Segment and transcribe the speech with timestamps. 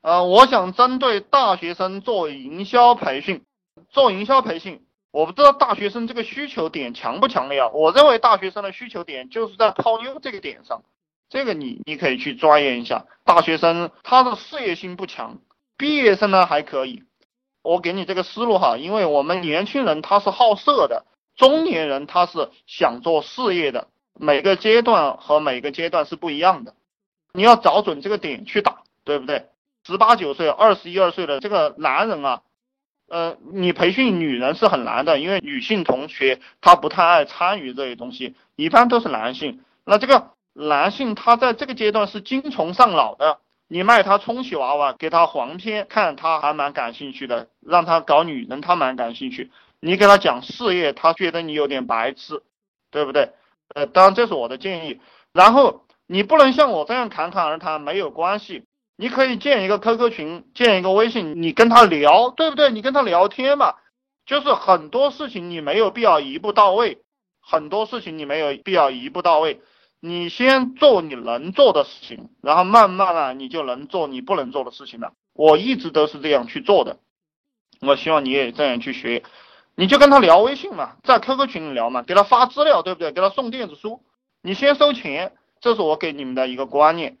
[0.00, 3.42] 呃，我想针对大学生做营销培训，
[3.88, 7.68] 做营销培训，我不知道大学生这个需求点强不强烈啊？
[7.74, 10.82] 我认为大学生的需求点就是在泡妞这个点上，
[11.28, 13.06] 这个你你可以去钻研一下。
[13.24, 15.38] 大学生他的事业心不强，
[15.76, 17.02] 毕业生呢还可以。
[17.62, 21.04] 我给你这个思路哈，因为我们年轻人他是好色的，
[21.36, 26.74] 中年人他是想做事业的，每个阶段和每个阶段是不一样的，
[27.32, 29.48] 你要找准这个点去打，对不对？
[29.88, 32.42] 十八九岁、二十一二岁的这个男人啊，
[33.08, 39.64] 呃，你培训女人是很难的，因为女性同学她不太爱参与这些东西，一般都是男性。
[39.86, 43.38] 那这个男性他在这个阶段是精虫上脑的。
[43.66, 49.50] 你卖他充气娃娃，给他黄片看，他还蛮感兴趣的；让他搞女人，他蛮感兴趣。
[49.80, 52.42] 你给他讲事业，他觉得你有点白痴，
[52.90, 53.32] 对不对？
[53.74, 55.00] 呃，当然这是我的建议。
[55.32, 58.64] 然后你不能像我这样侃侃而谈，没有关系。
[59.00, 62.72] 你可以建一个 QQ 群，建一个微信，你跟他聊，对不对？
[62.72, 63.76] 你跟他聊天嘛，
[64.26, 66.98] 就是很多事情你没有必要一步到位，
[67.40, 69.60] 很多事情你没有必要一步到位。
[70.00, 75.12] 你先做你能做的事情，然后慢慢啊，你就能做你不能做的事情了。
[75.32, 76.98] 我一直都是这样去做的，
[77.80, 79.22] 我希望你也这样去学。
[79.76, 83.12] 你就跟他聊微信嘛，在 QQ 群里聊嘛，给他发资料，对不对？
[83.12, 84.02] 给他送电子书，
[84.42, 87.18] 你先收钱，这是我给你们的一个观念。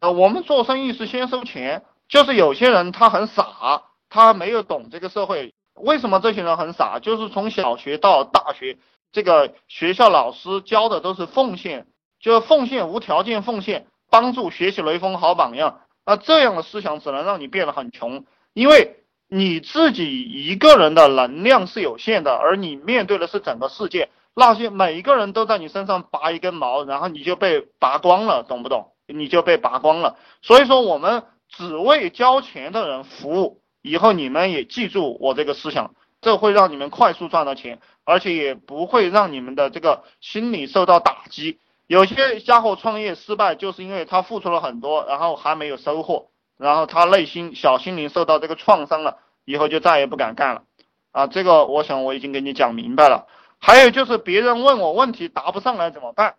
[0.00, 5.54] 呃，我们做生意是先收钱，就是有些人他很傻，他没有懂这个社会。
[5.74, 6.98] 为什么这些人很傻？
[7.00, 8.78] 就是从小学到大学，
[9.12, 11.86] 这个学校老师教的都是奉献。
[12.18, 15.80] 就奉献，无条件奉献，帮助学习雷锋好榜样。
[16.04, 24.10] 那这样的思想只能让你变得很穷，因为你自己一个人的能量是有限的，而你面对的是整个世界。
[24.34, 28.92] 那些每一个人都在你身上拔一根毛，然后你就被拔光了，懂不懂？
[29.12, 30.16] 你就被拔光了。
[30.42, 33.60] 所以说，我们只为交钱的人服务。
[33.82, 41.58] 以后你们也记住我这个思想，这会让你们快速赚到钱，而且也不会让你们的这个心理受到打击。
[41.86, 46.28] 有些家伙创业失败，就是因为他付出了很多，然后还没有收获，
[46.58, 49.16] 然后他内心小心灵受到这个创伤了，
[49.46, 50.62] 以后就再也不敢干了。
[51.10, 53.26] 啊，这个我想我已经给你讲明白了。
[53.58, 56.34] 还有就是别人问我问题答不上来怎么办？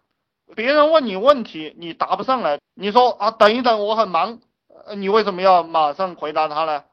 [0.55, 4.39] 别人问你问题你答不上来，你说啊等一等我很忙，
[4.95, 6.83] 你为什么要马上回答他呢？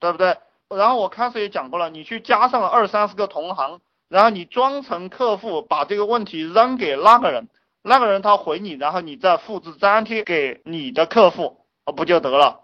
[0.00, 0.36] 对不对？
[0.68, 7.48] 然后我开始也讲过了，你去加上二三十个同行，然后你装成客户，把这个问题扔给那个人。
[7.82, 12.60] 那个人他回你，然后你再复制粘贴给你的客户，啊不就得了？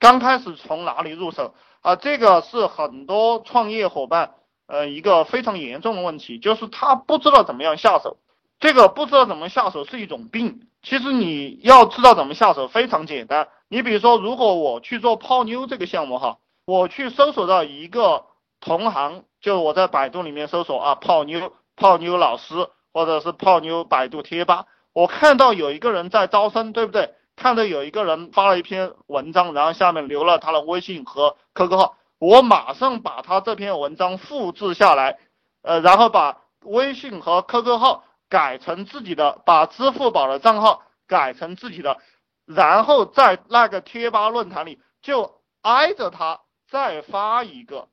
[0.00, 1.94] 刚开始从哪里入手啊？
[1.94, 4.34] 这个是很多创业伙伴
[4.66, 8.16] 呃一个非常严重的问题，就是他不知道怎么样下手。
[8.60, 10.68] 这个不知道怎么下手是一种病。
[10.82, 13.48] 其实你要知道怎么下手非常简单。
[13.68, 18.24] 你比如说，如果我去做泡妞这个项目哈，我去搜索到一个
[18.60, 22.68] 同行，就我在百度里面搜索啊泡妞泡妞老师。
[22.96, 27.12] 或者是泡妞百度贴吧，我看到有一个人在招生，对不对？
[27.36, 35.18] 看到有一个人发了一篇文章，然后下面留了他的微信和 QQ 号，我马上把他这篇文章复制下来，
[35.60, 41.98] 呃，然后把微信和 QQ 号改成自己的，把支付宝的账号改成自己的，
[42.44, 47.88] 然后在那个贴吧论坛里就挨着它再发一个，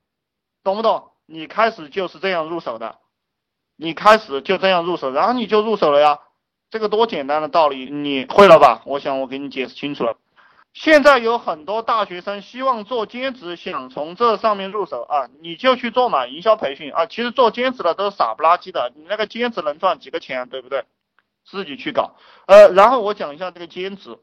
[0.64, 1.12] 懂不懂？
[1.26, 3.00] 你开始就是这样入手的。
[3.76, 6.20] 你开始就这样入手，然后你就入手了呀，
[6.70, 8.84] 这个多简单的道理，你会了吧？
[8.86, 10.16] 我想我给你解释清楚了。
[10.74, 17.06] 现在有很多大学生希望做兼职，想从这上面入手啊，你就去做嘛，营销培训啊。
[17.06, 20.84] 其实做兼职的都是傻不拉几的，你那个兼职能赚几个钱，对不对？
[21.46, 22.16] 自己去搞。
[22.48, 24.18] 呃，然后我讲一下这个兼职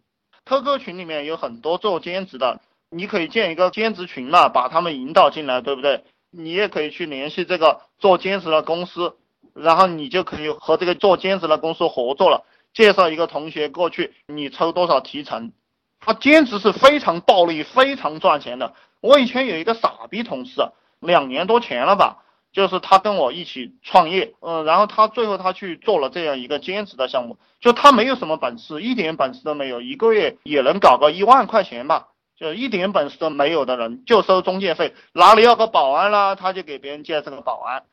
[0.45, 6.05] ，QQ 群里面有很多做兼职的，你可以建一个兼职群嘛，把他们引导进来，对不对？
[6.31, 9.17] 你也可以去联系这个做兼职的公司。
[9.53, 15.53] 然后你就可以和这个做兼职的公司合作了，介绍一个同学过去，你抽多少提成？
[16.01, 18.75] 他兼职是非常暴利、非常赚钱的。
[19.01, 20.61] 我以前有一个傻逼同事，
[20.99, 37.85] 两年多前了吧，就是他跟我一起创业，嗯，然后他最后他去做了这样一个兼职的项目，就他没有什么本事，一点本事都没有，一个月也能搞个一万块钱吧，就一点本事都没有的人就收中介费，哪里要个保安啦，他就给别人介绍个保安。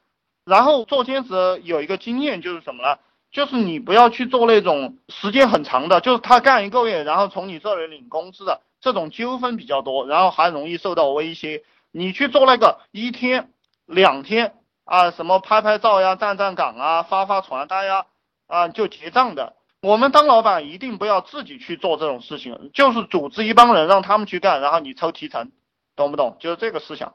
[0.45, 2.97] 然后做兼职有一个经验就是什么呢？
[3.31, 11.63] 就是你不要去做那种时间很长的，就是他干一个月，然后从你这里领工资的这种纠纷比较多，然后还容易受到威胁。
[11.91, 13.51] 你去做那个一天、
[13.85, 14.53] 两天
[14.85, 18.05] 啊，什么拍拍照呀、站站岗啊、发发传单呀，
[18.47, 19.53] 啊就结账的。
[19.81, 25.51] 我们当老板一定不要自己去做这种事情，就是组织一帮人让他们去干，然后你抽提成，
[25.95, 26.37] 懂不懂？
[26.39, 27.13] 就是这个思想。